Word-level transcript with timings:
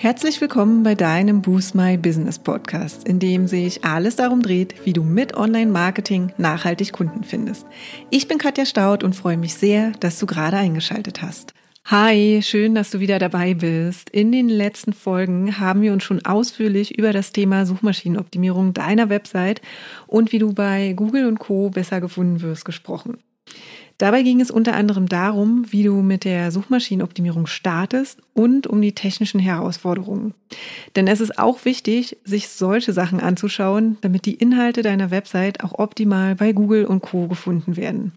Herzlich 0.00 0.40
willkommen 0.40 0.84
bei 0.84 0.94
deinem 0.94 1.42
Boost 1.42 1.74
My 1.74 1.96
Business 1.96 2.38
Podcast, 2.38 3.08
in 3.08 3.18
dem 3.18 3.48
sich 3.48 3.84
alles 3.84 4.14
darum 4.14 4.42
dreht, 4.42 4.86
wie 4.86 4.92
du 4.92 5.02
mit 5.02 5.36
Online-Marketing 5.36 6.32
nachhaltig 6.38 6.92
Kunden 6.92 7.24
findest. 7.24 7.66
Ich 8.08 8.28
bin 8.28 8.38
Katja 8.38 8.64
Staud 8.64 9.02
und 9.02 9.16
freue 9.16 9.36
mich 9.36 9.54
sehr, 9.54 9.90
dass 9.98 10.20
du 10.20 10.26
gerade 10.26 10.56
eingeschaltet 10.56 11.20
hast. 11.20 11.52
Hi, 11.86 12.38
schön, 12.44 12.76
dass 12.76 12.90
du 12.90 13.00
wieder 13.00 13.18
dabei 13.18 13.54
bist. 13.54 14.08
In 14.10 14.30
den 14.30 14.48
letzten 14.48 14.92
Folgen 14.92 15.58
haben 15.58 15.82
wir 15.82 15.92
uns 15.92 16.04
schon 16.04 16.24
ausführlich 16.24 16.96
über 16.96 17.12
das 17.12 17.32
Thema 17.32 17.66
Suchmaschinenoptimierung 17.66 18.74
deiner 18.74 19.08
Website 19.08 19.60
und 20.06 20.30
wie 20.30 20.38
du 20.38 20.52
bei 20.52 20.92
Google 20.92 21.26
und 21.26 21.40
Co 21.40 21.70
besser 21.70 22.00
gefunden 22.00 22.40
wirst 22.40 22.64
gesprochen. 22.64 23.18
Dabei 23.98 24.22
ging 24.22 24.40
es 24.40 24.52
unter 24.52 24.74
anderem 24.74 25.06
darum, 25.08 25.64
wie 25.70 25.82
du 25.82 26.02
mit 26.02 26.24
der 26.24 26.52
Suchmaschinenoptimierung 26.52 27.48
startest 27.48 28.20
und 28.32 28.68
um 28.68 28.80
die 28.80 28.94
technischen 28.94 29.40
Herausforderungen. 29.40 30.34
Denn 30.94 31.08
es 31.08 31.20
ist 31.20 31.36
auch 31.36 31.64
wichtig, 31.64 32.16
sich 32.24 32.48
solche 32.48 32.92
Sachen 32.92 33.18
anzuschauen, 33.18 33.98
damit 34.00 34.24
die 34.24 34.34
Inhalte 34.34 34.82
deiner 34.82 35.10
Website 35.10 35.64
auch 35.64 35.80
optimal 35.80 36.36
bei 36.36 36.52
Google 36.52 36.84
und 36.84 37.02
Co 37.02 37.26
gefunden 37.26 37.76
werden. 37.76 38.12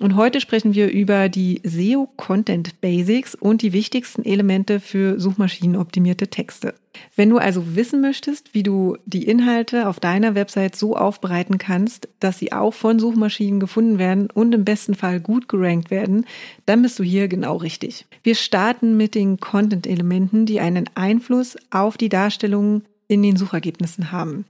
Und 0.00 0.16
heute 0.16 0.40
sprechen 0.40 0.74
wir 0.74 0.90
über 0.90 1.28
die 1.28 1.60
SEO 1.62 2.08
Content 2.16 2.80
Basics 2.80 3.36
und 3.36 3.62
die 3.62 3.72
wichtigsten 3.72 4.24
Elemente 4.24 4.80
für 4.80 5.20
suchmaschinenoptimierte 5.20 6.26
Texte. 6.26 6.74
Wenn 7.14 7.30
du 7.30 7.38
also 7.38 7.76
wissen 7.76 8.00
möchtest, 8.00 8.54
wie 8.54 8.64
du 8.64 8.96
die 9.06 9.22
Inhalte 9.22 9.88
auf 9.88 10.00
deiner 10.00 10.34
Website 10.34 10.74
so 10.74 10.96
aufbereiten 10.96 11.58
kannst, 11.58 12.08
dass 12.18 12.40
sie 12.40 12.52
auch 12.52 12.74
von 12.74 12.98
Suchmaschinen 12.98 13.60
gefunden 13.60 13.98
werden 13.98 14.28
und 14.32 14.52
im 14.52 14.64
besten 14.64 14.96
Fall 14.96 15.20
gut 15.20 15.48
gerankt 15.48 15.92
werden, 15.92 16.26
dann 16.66 16.82
bist 16.82 16.98
du 16.98 17.04
hier 17.04 17.28
genau 17.28 17.56
richtig. 17.56 18.04
Wir 18.24 18.34
starten 18.34 18.96
mit 18.96 19.14
den 19.14 19.38
Content-Elementen, 19.38 20.44
die 20.44 20.58
einen 20.58 20.90
Einfluss 20.96 21.56
auf 21.70 21.96
die 21.96 22.08
Darstellung 22.08 22.82
in 23.06 23.22
den 23.22 23.36
Suchergebnissen 23.36 24.10
haben. 24.10 24.44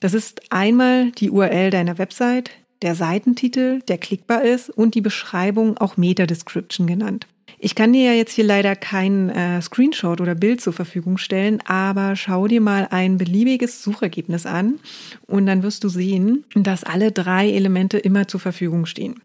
Das 0.00 0.14
ist 0.14 0.50
einmal 0.50 1.12
die 1.12 1.30
URL 1.30 1.70
deiner 1.70 1.98
Website, 1.98 2.50
der 2.82 2.94
Seitentitel, 2.94 3.80
der 3.88 3.98
klickbar 3.98 4.42
ist 4.42 4.70
und 4.70 4.94
die 4.94 5.00
Beschreibung, 5.00 5.76
auch 5.78 5.96
Meta-Description 5.96 6.86
genannt. 6.86 7.26
Ich 7.62 7.74
kann 7.74 7.92
dir 7.92 8.04
ja 8.04 8.12
jetzt 8.12 8.32
hier 8.32 8.44
leider 8.44 8.74
kein 8.74 9.28
äh, 9.28 9.60
Screenshot 9.60 10.22
oder 10.22 10.34
Bild 10.34 10.62
zur 10.62 10.72
Verfügung 10.72 11.18
stellen, 11.18 11.60
aber 11.66 12.16
schau 12.16 12.46
dir 12.46 12.62
mal 12.62 12.88
ein 12.90 13.18
beliebiges 13.18 13.82
Suchergebnis 13.82 14.46
an 14.46 14.78
und 15.26 15.44
dann 15.44 15.62
wirst 15.62 15.84
du 15.84 15.90
sehen, 15.90 16.44
dass 16.54 16.84
alle 16.84 17.12
drei 17.12 17.50
Elemente 17.50 17.98
immer 17.98 18.28
zur 18.28 18.40
Verfügung 18.40 18.86
stehen. 18.86 19.20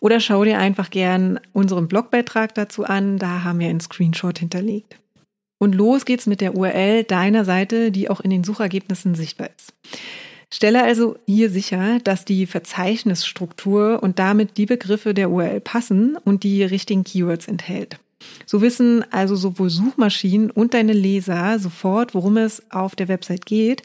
Oder 0.00 0.20
schau 0.20 0.44
dir 0.44 0.58
einfach 0.58 0.90
gern 0.90 1.40
unseren 1.54 1.88
Blogbeitrag 1.88 2.54
dazu 2.54 2.84
an, 2.84 3.18
da 3.18 3.42
haben 3.42 3.58
wir 3.58 3.68
einen 3.68 3.80
Screenshot 3.80 4.38
hinterlegt. 4.38 5.00
Und 5.58 5.74
los 5.74 6.04
geht's 6.04 6.26
mit 6.26 6.42
der 6.42 6.56
URL 6.56 7.04
deiner 7.04 7.46
Seite, 7.46 7.90
die 7.90 8.10
auch 8.10 8.20
in 8.20 8.30
den 8.30 8.44
Suchergebnissen 8.44 9.14
sichtbar 9.14 9.48
ist. 9.56 9.72
Stelle 10.52 10.82
also 10.82 11.16
hier 11.26 11.50
sicher, 11.50 11.98
dass 12.02 12.24
die 12.24 12.46
Verzeichnisstruktur 12.46 14.02
und 14.02 14.18
damit 14.18 14.56
die 14.56 14.66
Begriffe 14.66 15.12
der 15.12 15.30
URL 15.30 15.60
passen 15.60 16.16
und 16.24 16.42
die 16.42 16.62
richtigen 16.62 17.04
Keywords 17.04 17.48
enthält. 17.48 17.98
So 18.46 18.62
wissen 18.62 19.04
also 19.12 19.36
sowohl 19.36 19.70
Suchmaschinen 19.70 20.50
und 20.50 20.74
deine 20.74 20.92
Leser 20.92 21.58
sofort, 21.58 22.14
worum 22.14 22.36
es 22.36 22.62
auf 22.70 22.96
der 22.96 23.08
Website 23.08 23.46
geht 23.46 23.82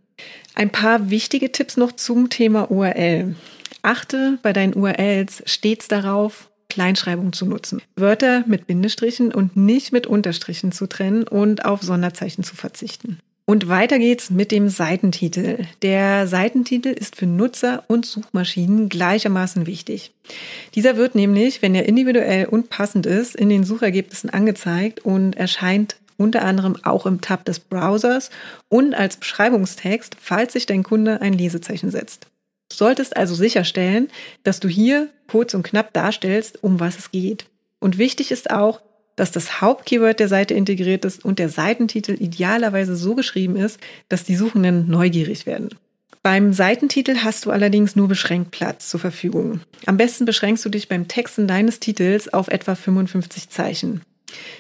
Ein 0.56 0.72
paar 0.72 1.10
wichtige 1.10 1.52
Tipps 1.52 1.78
noch 1.78 1.92
zum 1.92 2.30
Thema 2.30 2.72
URL. 2.72 3.36
Achte 3.84 4.40
bei 4.42 4.54
deinen 4.54 4.74
URLs 4.74 5.44
stets 5.46 5.88
darauf, 5.88 6.50
Kleinschreibung 6.70 7.32
zu 7.32 7.46
nutzen, 7.46 7.82
Wörter 7.96 8.44
mit 8.48 8.68
Bindestrichen 8.68 9.34
und 9.34 9.56
nicht 9.56 9.92
mit 9.92 10.08
Unterstrichen 10.08 10.72
zu 10.72 10.88
trennen 10.88 11.24
und 11.24 11.66
auf 11.66 11.82
Sonderzeichen 11.82 12.44
zu 12.44 12.56
verzichten. 12.56 13.20
Und 13.50 13.70
weiter 13.70 13.98
geht's 13.98 14.30
mit 14.30 14.52
dem 14.52 14.68
Seitentitel. 14.68 15.66
Der 15.82 16.28
Seitentitel 16.28 16.90
ist 16.90 17.16
für 17.16 17.28
Nutzer 17.28 17.86
und 17.88 18.06
Suchmaschinen 18.06 18.90
gleichermaßen 18.90 19.66
wichtig. 19.66 20.12
Dieser 20.76 20.98
wird 20.98 21.16
nämlich, 21.16 21.62
wenn 21.62 21.74
er 21.74 21.88
individuell 21.88 22.48
und 22.48 22.70
passend 22.70 23.06
ist, 23.06 23.38
in 23.38 23.48
den 23.48 23.64
Suchergebnissen 23.64 24.30
angezeigt 24.30 25.00
und 25.06 25.38
erscheint 25.38 25.96
unter 26.18 26.44
anderem 26.44 26.76
auch 26.84 27.06
im 27.06 27.22
Tab 27.22 27.46
des 27.46 27.60
Browsers 27.60 28.30
und 28.70 28.94
als 28.94 29.18
Beschreibungstext, 29.18 30.18
falls 30.20 30.54
sich 30.54 30.66
dein 30.66 30.84
Kunde 30.84 31.22
ein 31.22 31.34
Lesezeichen 31.34 31.92
setzt. 31.92 32.28
Du 32.70 32.76
solltest 32.76 33.16
also 33.16 33.34
sicherstellen, 33.36 34.10
dass 34.44 34.60
du 34.60 34.68
hier 34.68 35.10
kurz 35.28 35.54
und 35.54 35.64
knapp 35.64 35.94
darstellst, 35.94 36.64
um 36.64 36.80
was 36.80 36.98
es 36.98 37.12
geht. 37.12 37.46
Und 37.80 37.98
wichtig 37.98 38.32
ist 38.32 38.50
auch, 38.50 38.82
dass 39.16 39.32
das 39.32 39.62
Hauptkeyword 39.62 40.20
der 40.20 40.28
Seite 40.28 40.54
integriert 40.54 41.06
ist 41.06 41.26
und 41.26 41.40
der 41.40 41.50
Seitentitel 41.50 42.12
idealerweise 42.12 42.96
so 42.96 43.16
geschrieben 43.16 43.56
ist, 43.56 43.80
dass 44.10 44.24
die 44.24 44.36
Suchenden 44.36 44.90
neugierig 44.90 45.46
werden. 45.46 45.70
Beim 46.24 46.52
Seitentitel 46.54 47.18
hast 47.24 47.46
du 47.46 47.52
allerdings 47.52 47.96
nur 47.96 48.08
beschränkt 48.08 48.52
Platz 48.52 48.90
zur 48.90 49.00
Verfügung. 49.00 49.62
Am 49.86 49.98
besten 49.98 50.26
beschränkst 50.26 50.64
du 50.66 50.70
dich 50.70 50.90
beim 50.90 51.08
Texten 51.08 51.48
deines 51.48 51.80
Titels 51.80 52.34
auf 52.34 52.50
etwa 52.50 52.76
55 52.76 53.50
Zeichen. 53.50 54.02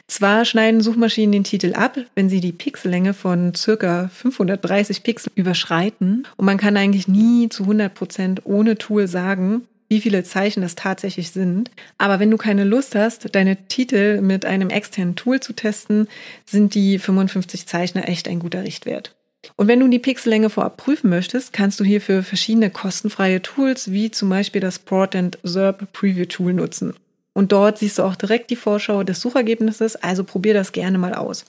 Zwar 0.08 0.46
schneiden 0.46 0.82
Suchmaschinen 0.82 1.32
den 1.32 1.44
Titel 1.44 1.74
ab, 1.74 1.98
wenn 2.16 2.30
sie 2.30 2.40
die 2.40 2.54
Pixellänge 2.54 3.14
von 3.14 3.54
circa 3.54 4.10
530 4.14 5.04
Pixel 5.04 5.32
überschreiten 5.36 6.26
und 6.38 6.46
man 6.46 6.58
kann 6.58 6.78
eigentlich 6.78 7.08
nie 7.08 7.50
zu 7.50 7.64
100 7.64 7.94
Prozent 7.94 8.42
ohne 8.46 8.78
Tool 8.78 9.08
sagen, 9.08 9.64
wie 9.90 10.02
viele 10.02 10.24
Zeichen 10.24 10.62
das 10.62 10.76
tatsächlich 10.76 11.32
sind. 11.32 11.72
Aber 11.98 12.20
wenn 12.20 12.32
du 12.32 12.38
keine 12.38 12.64
Lust 12.64 12.96
hast, 12.96 13.34
deine 13.36 13.56
Titel 13.68 14.22
mit 14.22 14.46
einem 14.46 14.70
externen 14.70 15.16
Tool 15.16 15.40
zu 15.40 15.54
testen, 15.54 16.08
sind 16.46 16.76
die 16.76 17.00
55 17.00 17.68
Zeichner 17.68 18.08
echt 18.08 18.28
ein 18.28 18.40
guter 18.40 18.64
Richtwert. 18.64 19.16
Und 19.56 19.68
wenn 19.68 19.80
du 19.80 19.88
die 19.88 20.00
Pixellänge 20.00 20.50
vorab 20.50 20.78
prüfen 20.78 21.10
möchtest, 21.10 21.54
kannst 21.54 21.80
du 21.80 21.84
hierfür 21.84 22.24
verschiedene 22.24 22.70
kostenfreie 22.70 23.42
Tools 23.42 23.92
wie 23.92 24.12
zum 24.12 24.30
Beispiel 24.30 24.62
das 24.62 24.80
Port 24.80 25.16
and 25.16 25.38
SERP 25.44 25.92
Preview 25.94 26.26
Tool 26.26 26.54
nutzen. 26.54 26.94
Und 27.38 27.52
dort 27.52 27.78
siehst 27.78 28.00
du 28.00 28.04
auch 28.04 28.16
direkt 28.16 28.50
die 28.50 28.56
Vorschau 28.56 29.04
des 29.04 29.22
Suchergebnisses, 29.22 29.96
also 29.96 30.24
probier 30.24 30.56
das 30.56 30.72
gerne 30.72 30.98
mal 30.98 31.14
aus. 31.14 31.46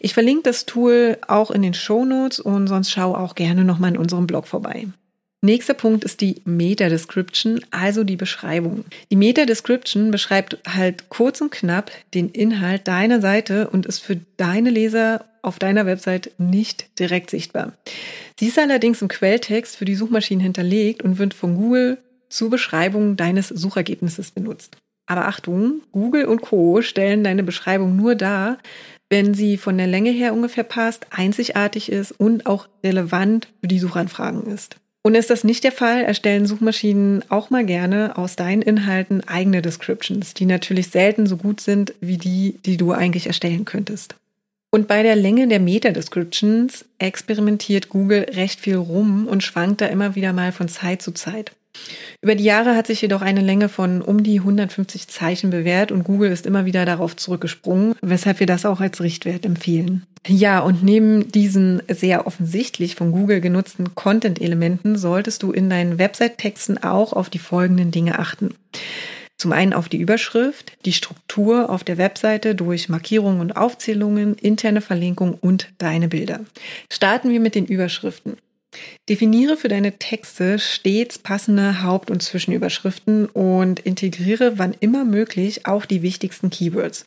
Ich 0.00 0.12
verlinke 0.12 0.42
das 0.42 0.66
Tool 0.66 1.18
auch 1.28 1.52
in 1.52 1.62
den 1.62 1.72
Show 1.72 2.04
Notes 2.04 2.40
und 2.40 2.66
sonst 2.66 2.90
schau 2.90 3.14
auch 3.14 3.36
gerne 3.36 3.62
nochmal 3.62 3.92
in 3.92 3.96
unserem 3.96 4.26
Blog 4.26 4.48
vorbei. 4.48 4.88
Nächster 5.40 5.74
Punkt 5.74 6.02
ist 6.02 6.20
die 6.20 6.42
Meta-Description, 6.44 7.60
also 7.70 8.02
die 8.02 8.16
Beschreibung. 8.16 8.84
Die 9.12 9.16
Meta-Description 9.16 10.10
beschreibt 10.10 10.58
halt 10.66 11.08
kurz 11.10 11.40
und 11.40 11.52
knapp 11.52 11.92
den 12.12 12.30
Inhalt 12.30 12.88
deiner 12.88 13.20
Seite 13.20 13.70
und 13.70 13.86
ist 13.86 14.00
für 14.00 14.18
deine 14.36 14.70
Leser 14.70 15.26
auf 15.42 15.60
deiner 15.60 15.86
Website 15.86 16.32
nicht 16.38 16.98
direkt 16.98 17.30
sichtbar. 17.30 17.74
Sie 18.36 18.48
ist 18.48 18.58
allerdings 18.58 19.00
im 19.00 19.06
Quelltext 19.06 19.76
für 19.76 19.84
die 19.84 19.94
Suchmaschinen 19.94 20.42
hinterlegt 20.42 21.04
und 21.04 21.18
wird 21.18 21.34
von 21.34 21.54
Google 21.54 21.98
zur 22.28 22.50
Beschreibung 22.50 23.16
deines 23.16 23.46
Suchergebnisses 23.46 24.32
benutzt. 24.32 24.76
Aber 25.10 25.26
Achtung, 25.26 25.80
Google 25.90 26.26
und 26.26 26.40
Co 26.40 26.82
stellen 26.82 27.24
deine 27.24 27.42
Beschreibung 27.42 27.96
nur 27.96 28.14
dar, 28.14 28.58
wenn 29.08 29.34
sie 29.34 29.56
von 29.56 29.76
der 29.76 29.88
Länge 29.88 30.10
her 30.10 30.32
ungefähr 30.32 30.62
passt, 30.62 31.08
einzigartig 31.10 31.90
ist 31.90 32.12
und 32.12 32.46
auch 32.46 32.68
relevant 32.84 33.48
für 33.60 33.66
die 33.66 33.80
Suchanfragen 33.80 34.46
ist. 34.46 34.76
Und 35.02 35.16
ist 35.16 35.28
das 35.28 35.42
nicht 35.42 35.64
der 35.64 35.72
Fall, 35.72 36.04
erstellen 36.04 36.46
Suchmaschinen 36.46 37.24
auch 37.28 37.50
mal 37.50 37.66
gerne 37.66 38.16
aus 38.16 38.36
deinen 38.36 38.62
Inhalten 38.62 39.26
eigene 39.26 39.62
Descriptions, 39.62 40.32
die 40.34 40.46
natürlich 40.46 40.90
selten 40.90 41.26
so 41.26 41.36
gut 41.36 41.60
sind 41.60 41.92
wie 42.00 42.16
die, 42.16 42.60
die 42.64 42.76
du 42.76 42.92
eigentlich 42.92 43.26
erstellen 43.26 43.64
könntest. 43.64 44.14
Und 44.70 44.86
bei 44.86 45.02
der 45.02 45.16
Länge 45.16 45.48
der 45.48 45.58
Meta-Descriptions 45.58 46.84
experimentiert 47.00 47.88
Google 47.88 48.26
recht 48.30 48.60
viel 48.60 48.76
rum 48.76 49.26
und 49.26 49.42
schwankt 49.42 49.80
da 49.80 49.86
immer 49.86 50.14
wieder 50.14 50.32
mal 50.32 50.52
von 50.52 50.68
Zeit 50.68 51.02
zu 51.02 51.10
Zeit. 51.10 51.50
Über 52.22 52.34
die 52.34 52.44
Jahre 52.44 52.76
hat 52.76 52.86
sich 52.86 53.00
jedoch 53.00 53.22
eine 53.22 53.40
Länge 53.40 53.68
von 53.68 54.02
um 54.02 54.22
die 54.22 54.40
150 54.40 55.08
Zeichen 55.08 55.50
bewährt 55.50 55.90
und 55.90 56.04
Google 56.04 56.30
ist 56.30 56.44
immer 56.44 56.66
wieder 56.66 56.84
darauf 56.84 57.16
zurückgesprungen, 57.16 57.94
weshalb 58.02 58.40
wir 58.40 58.46
das 58.46 58.66
auch 58.66 58.80
als 58.80 59.00
Richtwert 59.00 59.46
empfehlen. 59.46 60.04
Ja, 60.26 60.60
und 60.60 60.82
neben 60.82 61.32
diesen 61.32 61.82
sehr 61.88 62.26
offensichtlich 62.26 62.94
von 62.94 63.12
Google 63.12 63.40
genutzten 63.40 63.94
Content-Elementen 63.94 64.98
solltest 64.98 65.42
du 65.42 65.52
in 65.52 65.70
deinen 65.70 65.98
Website-Texten 65.98 66.78
auch 66.78 67.14
auf 67.14 67.30
die 67.30 67.38
folgenden 67.38 67.90
Dinge 67.90 68.18
achten. 68.18 68.54
Zum 69.38 69.52
einen 69.52 69.72
auf 69.72 69.88
die 69.88 69.96
Überschrift, 69.96 70.72
die 70.84 70.92
Struktur 70.92 71.70
auf 71.70 71.82
der 71.82 71.96
Webseite 71.96 72.54
durch 72.54 72.90
Markierungen 72.90 73.40
und 73.40 73.52
Aufzählungen, 73.52 74.34
interne 74.34 74.82
Verlinkung 74.82 75.32
und 75.32 75.72
deine 75.78 76.08
Bilder. 76.08 76.40
Starten 76.92 77.30
wir 77.30 77.40
mit 77.40 77.54
den 77.54 77.64
Überschriften. 77.64 78.36
Definiere 79.08 79.56
für 79.56 79.68
deine 79.68 79.98
Texte 79.98 80.58
stets 80.58 81.18
passende 81.18 81.82
Haupt- 81.82 82.10
und 82.10 82.22
Zwischenüberschriften 82.22 83.26
und 83.26 83.80
integriere 83.80 84.58
wann 84.58 84.74
immer 84.78 85.04
möglich 85.04 85.66
auch 85.66 85.84
die 85.84 86.02
wichtigsten 86.02 86.50
Keywords. 86.50 87.06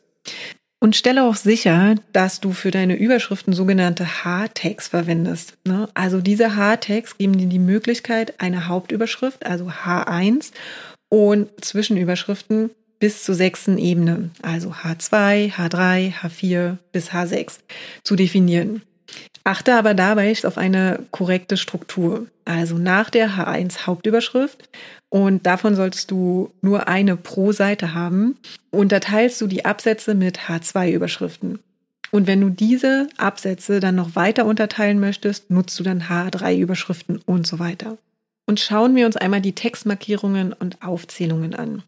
Und 0.80 0.96
stelle 0.96 1.24
auch 1.24 1.36
sicher, 1.36 1.94
dass 2.12 2.40
du 2.40 2.52
für 2.52 2.70
deine 2.70 2.96
Überschriften 2.96 3.54
sogenannte 3.54 4.24
H-Tags 4.24 4.88
verwendest. 4.88 5.56
Ne? 5.66 5.88
Also 5.94 6.20
diese 6.20 6.56
H-Tags 6.56 7.16
geben 7.16 7.38
dir 7.38 7.46
die 7.46 7.58
Möglichkeit, 7.58 8.34
eine 8.38 8.68
Hauptüberschrift, 8.68 9.46
also 9.46 9.70
H1, 9.70 10.50
und 11.08 11.64
Zwischenüberschriften 11.64 12.70
bis 12.98 13.22
zur 13.22 13.34
sechsten 13.34 13.78
Ebene, 13.78 14.30
also 14.42 14.70
H2, 14.70 15.52
H3, 15.52 16.12
H4 16.12 16.78
bis 16.90 17.10
H6 17.10 17.58
zu 18.02 18.16
definieren. 18.16 18.82
Achte 19.44 19.74
aber 19.74 19.92
dabei 19.92 20.34
auf 20.44 20.56
eine 20.56 21.00
korrekte 21.10 21.58
Struktur. 21.58 22.26
Also 22.46 22.78
nach 22.78 23.10
der 23.10 23.36
H1 23.36 23.86
Hauptüberschrift 23.86 24.70
und 25.10 25.46
davon 25.46 25.76
solltest 25.76 26.10
du 26.10 26.50
nur 26.62 26.88
eine 26.88 27.16
pro 27.16 27.52
Seite 27.52 27.94
haben, 27.94 28.38
unterteilst 28.70 29.40
du 29.40 29.46
die 29.46 29.66
Absätze 29.66 30.14
mit 30.14 30.40
H2 30.40 30.90
Überschriften. 30.90 31.58
Und 32.10 32.26
wenn 32.26 32.40
du 32.40 32.48
diese 32.48 33.08
Absätze 33.16 33.80
dann 33.80 33.96
noch 33.96 34.16
weiter 34.16 34.46
unterteilen 34.46 34.98
möchtest, 34.98 35.50
nutzt 35.50 35.78
du 35.78 35.84
dann 35.84 36.04
H3 36.04 36.56
Überschriften 36.56 37.20
und 37.26 37.46
so 37.46 37.58
weiter. 37.58 37.98
Und 38.46 38.60
schauen 38.60 38.94
wir 38.94 39.04
uns 39.04 39.16
einmal 39.16 39.40
die 39.40 39.54
Textmarkierungen 39.54 40.52
und 40.52 40.82
Aufzählungen 40.82 41.54
an. 41.54 41.82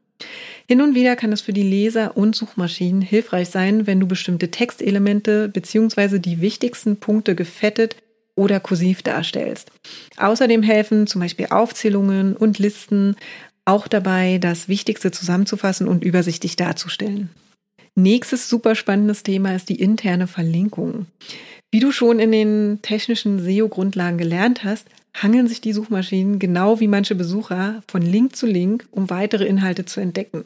Hin 0.68 0.82
und 0.82 0.94
wieder 0.94 1.16
kann 1.16 1.32
es 1.32 1.40
für 1.40 1.52
die 1.52 1.62
Leser 1.62 2.16
und 2.16 2.34
Suchmaschinen 2.34 3.02
hilfreich 3.02 3.48
sein, 3.48 3.86
wenn 3.86 4.00
du 4.00 4.06
bestimmte 4.06 4.50
Textelemente 4.50 5.48
bzw. 5.48 6.18
die 6.18 6.40
wichtigsten 6.40 6.96
Punkte 6.96 7.34
gefettet 7.34 7.96
oder 8.34 8.60
kursiv 8.60 9.02
darstellst. 9.02 9.70
Außerdem 10.16 10.62
helfen 10.62 11.06
zum 11.06 11.20
Beispiel 11.20 11.46
Aufzählungen 11.50 12.36
und 12.36 12.58
Listen 12.58 13.16
auch 13.64 13.88
dabei, 13.88 14.38
das 14.38 14.68
Wichtigste 14.68 15.10
zusammenzufassen 15.10 15.88
und 15.88 16.04
übersichtlich 16.04 16.56
darzustellen. 16.56 17.30
Nächstes 17.94 18.48
super 18.48 18.74
spannendes 18.74 19.22
Thema 19.22 19.54
ist 19.56 19.68
die 19.68 19.80
interne 19.80 20.26
Verlinkung. 20.26 21.06
Wie 21.72 21.80
du 21.80 21.92
schon 21.92 22.20
in 22.20 22.30
den 22.30 22.78
technischen 22.82 23.42
SEO-Grundlagen 23.42 24.18
gelernt 24.18 24.64
hast, 24.64 24.86
hangeln 25.22 25.48
sich 25.48 25.60
die 25.60 25.72
Suchmaschinen 25.72 26.38
genau 26.38 26.80
wie 26.80 26.88
manche 26.88 27.14
Besucher 27.14 27.82
von 27.88 28.02
Link 28.02 28.36
zu 28.36 28.46
Link, 28.46 28.86
um 28.90 29.10
weitere 29.10 29.46
Inhalte 29.46 29.84
zu 29.84 30.00
entdecken. 30.00 30.44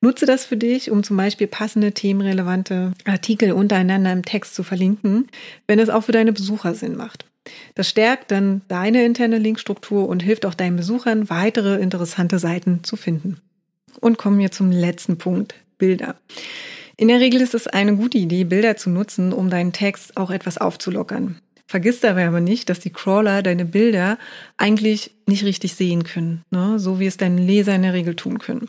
Nutze 0.00 0.26
das 0.26 0.44
für 0.44 0.56
dich, 0.56 0.90
um 0.90 1.02
zum 1.02 1.16
Beispiel 1.16 1.48
passende 1.48 1.92
themenrelevante 1.92 2.92
Artikel 3.04 3.52
untereinander 3.52 4.12
im 4.12 4.24
Text 4.24 4.54
zu 4.54 4.62
verlinken, 4.62 5.26
wenn 5.66 5.80
es 5.80 5.90
auch 5.90 6.04
für 6.04 6.12
deine 6.12 6.32
Besucher 6.32 6.74
Sinn 6.74 6.96
macht. 6.96 7.24
Das 7.74 7.88
stärkt 7.88 8.30
dann 8.30 8.62
deine 8.68 9.04
interne 9.04 9.38
Linkstruktur 9.38 10.08
und 10.08 10.22
hilft 10.22 10.46
auch 10.46 10.54
deinen 10.54 10.76
Besuchern, 10.76 11.30
weitere 11.30 11.80
interessante 11.80 12.38
Seiten 12.38 12.84
zu 12.84 12.96
finden. 12.96 13.40
Und 14.00 14.18
kommen 14.18 14.38
wir 14.38 14.52
zum 14.52 14.70
letzten 14.70 15.18
Punkt, 15.18 15.54
Bilder. 15.78 16.16
In 16.96 17.08
der 17.08 17.20
Regel 17.20 17.40
ist 17.40 17.54
es 17.54 17.66
eine 17.66 17.96
gute 17.96 18.18
Idee, 18.18 18.44
Bilder 18.44 18.76
zu 18.76 18.90
nutzen, 18.90 19.32
um 19.32 19.50
deinen 19.50 19.72
Text 19.72 20.16
auch 20.16 20.30
etwas 20.30 20.58
aufzulockern. 20.58 21.40
Vergiss 21.68 22.00
dabei 22.00 22.26
aber 22.26 22.40
nicht, 22.40 22.70
dass 22.70 22.80
die 22.80 22.90
Crawler 22.90 23.42
deine 23.42 23.66
Bilder 23.66 24.16
eigentlich 24.56 25.10
nicht 25.26 25.44
richtig 25.44 25.74
sehen 25.74 26.02
können, 26.02 26.42
ne? 26.50 26.78
so 26.78 26.98
wie 26.98 27.06
es 27.06 27.18
deine 27.18 27.42
Leser 27.42 27.74
in 27.74 27.82
der 27.82 27.92
Regel 27.92 28.16
tun 28.16 28.38
können. 28.38 28.68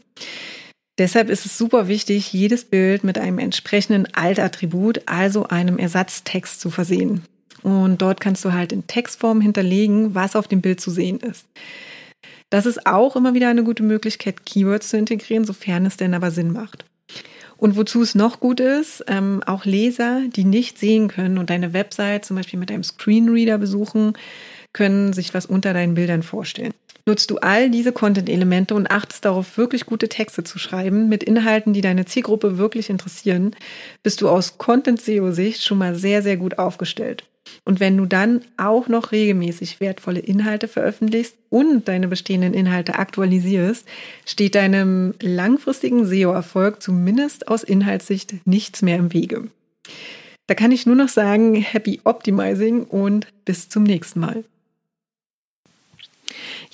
Deshalb 0.98 1.30
ist 1.30 1.46
es 1.46 1.58
super 1.58 1.88
wichtig, 1.88 2.34
jedes 2.34 2.66
Bild 2.66 3.06
mit 3.06 3.18
einem 3.18 3.40
entsprechenden 3.40 4.14
Altattribut, 4.14 5.04
also 5.06 5.48
einem 5.48 5.78
Ersatztext 5.78 6.60
zu 6.60 6.70
versehen. 6.70 7.24
Und 7.64 8.02
dort 8.02 8.20
kannst 8.20 8.44
du 8.44 8.52
halt 8.52 8.74
in 8.74 8.86
Textform 8.86 9.40
hinterlegen, 9.40 10.14
was 10.14 10.36
auf 10.36 10.50
dem 10.50 10.60
Bild 10.60 10.82
zu 10.82 10.92
sehen 10.92 11.22
ist. 11.22 11.46
Das 12.50 12.66
ist 12.66 12.86
auch 12.86 13.16
immer 13.16 13.34
wieder 13.34 13.48
eine 13.48 13.64
gute 13.64 13.84
Möglichkeit, 13.84 14.46
Keywords 14.46 14.90
zu 14.90 14.98
integrieren, 14.98 15.46
sofern 15.46 15.86
es 15.86 15.96
denn 15.96 16.14
aber 16.14 16.32
Sinn 16.32 16.52
macht. 16.52 16.84
Und 17.60 17.76
wozu 17.76 18.02
es 18.02 18.16
noch 18.16 18.40
gut 18.40 18.62
ist, 18.62 19.04
ähm, 19.08 19.44
auch 19.46 19.66
Leser, 19.66 20.22
die 20.34 20.46
nicht 20.46 20.80
sehen 20.80 21.10
können 21.10 21.38
und 21.38 21.50
deine 21.50 21.74
Website 21.74 22.24
zum 22.24 22.38
Beispiel 22.38 22.58
mit 22.58 22.72
einem 22.72 22.84
Screenreader 22.84 23.58
besuchen, 23.58 24.14
können 24.72 25.12
sich 25.12 25.34
was 25.34 25.46
unter 25.46 25.74
deinen 25.74 25.94
Bildern 25.94 26.24
vorstellen. 26.24 26.74
Nutzt 27.06 27.32
du 27.32 27.38
all 27.38 27.70
diese 27.70 27.92
Content-Elemente 27.92 28.76
und 28.76 28.90
achtest 28.90 29.26
darauf, 29.26 29.58
wirklich 29.58 29.86
gute 29.86 30.08
Texte 30.08 30.44
zu 30.44 30.58
schreiben 30.58 31.10
mit 31.10 31.24
Inhalten, 31.24 31.74
die 31.74 31.82
deine 31.82 32.06
Zielgruppe 32.06 32.58
wirklich 32.58 32.90
interessieren, 32.90 33.56
bist 34.04 34.22
du 34.22 34.30
aus 34.30 34.58
Content-SEO-Sicht 34.58 35.64
schon 35.64 35.80
mal 35.80 35.96
sehr, 35.96 36.22
sehr 36.22 36.38
gut 36.38 36.60
aufgestellt. 36.60 37.26
Und 37.66 37.80
wenn 37.80 37.98
du 37.98 38.06
dann 38.06 38.42
auch 38.58 38.88
noch 38.88 39.12
regelmäßig 39.12 39.80
wertvolle 39.80 40.20
Inhalte 40.20 40.68
veröffentlichst 40.68 41.36
und 41.50 41.88
deine 41.88 42.08
bestehenden 42.08 42.54
Inhalte 42.54 42.96
aktualisierst, 42.96 43.88
steht 44.26 44.56
deinem 44.56 45.14
langfristigen 45.22 46.06
SEO-Erfolg 46.06 46.82
zumindest 46.82 47.48
aus 47.48 47.64
Inhaltssicht 47.64 48.46
nichts 48.46 48.82
mehr 48.82 48.98
im 48.98 49.14
Wege. 49.14 49.48
Da 50.48 50.56
kann 50.56 50.72
ich 50.72 50.86
nur 50.86 50.96
noch 50.96 51.10
sagen, 51.10 51.56
happy 51.56 52.02
optimizing 52.04 52.84
und 52.84 53.28
bis 53.46 53.70
zum 53.70 53.84
nächsten 53.84 54.20
Mal. 54.20 54.44